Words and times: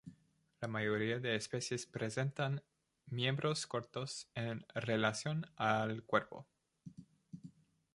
La 0.61 0.67
mayoría 0.67 1.19
de 1.19 1.35
especies 1.35 1.85
presentan 1.85 2.63
miembros 3.05 3.67
cortos 3.67 4.31
en 4.33 4.65
relación 4.73 5.45
al 5.57 6.01
cuerpo. 6.05 6.47